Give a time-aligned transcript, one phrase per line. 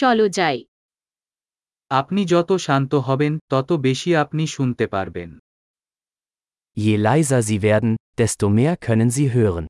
[0.00, 0.57] চলো যাই
[1.91, 5.31] আপনি যত শান্ত হবেন তত বেশি আপনি শুনতে পারবেন
[6.77, 9.65] Je leiser Sie werden, desto mehr können Sie hören.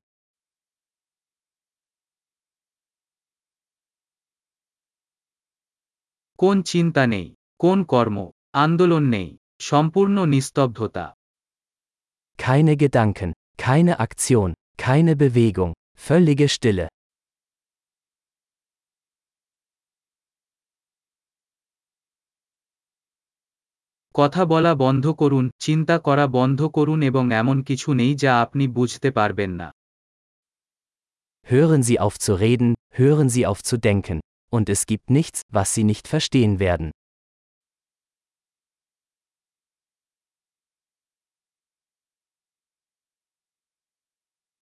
[6.38, 7.26] কোন চিন্তা নেই
[7.60, 8.16] কোন কর্ম
[8.54, 9.28] আন্দোলন নেই
[9.60, 11.06] সম্পূর্ণ নিস্তব্ধতা
[12.38, 16.86] Keine Gedanken, keine Aktion, keine Bewegung, völlige Stille.
[24.15, 29.09] কথা বলা বন্ধ করুন চিন্তা করা বন্ধ করুন এবং এমন কিছু নেই যা আপনি বুঝতে
[29.11, 29.67] পারবেন না
[31.47, 32.69] Hören Sie auf zu reden,
[32.99, 34.17] hören Sie auf zu denken.
[34.51, 36.89] Und es gibt nichts, was Sie nicht verstehen werden.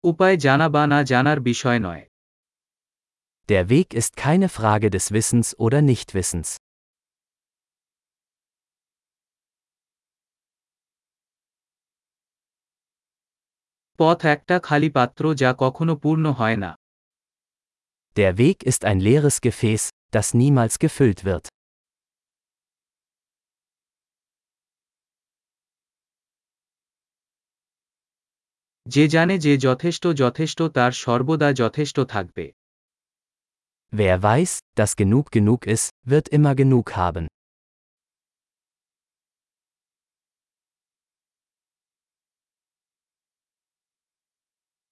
[0.04, 2.04] উপায় জানা বা না জানার বিষয় নয়
[3.48, 6.48] Der Weg ist keine Frage des Wissens oder Nichtwissens.
[14.00, 16.70] পথ একটা খালি পাত্র যা কখনো পূর্ণ হয় না
[18.16, 21.44] Der Weg ist ein leeres Gefäß, das niemals gefüllt wird.
[28.86, 32.46] যে জানে যে যথেষ্ট যথেষ্ট তার সর্বদা যথেষ্ট থাকবে
[33.92, 37.24] Wer weiß, dass genug genug ist, wird immer genug haben.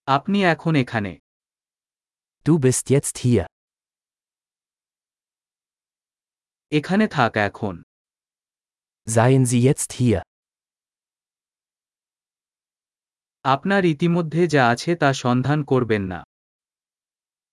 [0.09, 1.12] আপনি এখন এখানে
[2.47, 3.45] Du bist jetzt hier.
[6.73, 7.75] এখানে থাক এখন
[9.06, 10.20] Seien Sie jetzt hier.
[13.45, 16.20] আপনার ইতিমধ্যে যা আছে তা সন্ধান করবেন না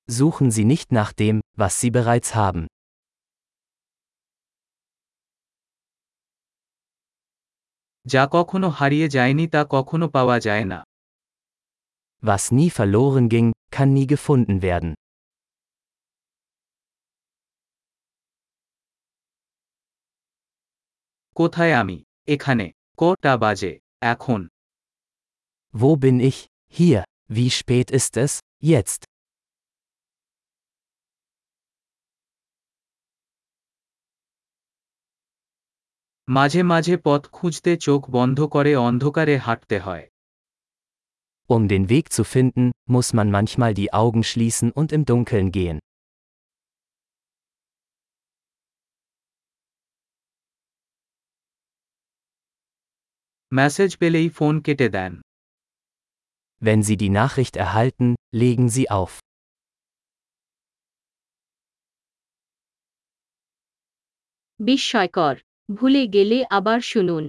[0.10, 2.64] Suchen Sie nicht nach dem, was Sie bereits haben.
[8.06, 10.80] যা কখনো হারিয়ে যায়নি তা কখনো পাওয়া যায় না
[12.26, 14.94] Was nie verloren ging, kann nie gefunden werden.
[21.36, 21.98] কোথায় আমি
[22.34, 22.66] এখানে
[22.98, 23.74] কটা বাজে
[24.14, 24.42] এখন
[25.74, 26.40] Wo bin ich?
[26.78, 27.04] Hier.
[27.36, 28.32] Wie spät ist es?
[28.72, 29.02] Jetzt.
[36.28, 40.06] মাঝে মাঝে পথ খুঁজতে চোখ বন্ধ করে অন্ধকারে হাঁটতে হয়
[41.48, 45.80] Um den Weg zu finden, muss man manchmal die Augen schließen und im Dunkeln gehen.
[53.52, 55.14] Message পেলেই ফোন কেটে দেন
[56.62, 58.08] Wenn Sie die Nachricht erhalten,
[58.42, 59.14] legen Sie auf.
[64.60, 65.36] বিস্ময়কর
[65.76, 67.26] ভুলে গেলে আবার শুনুন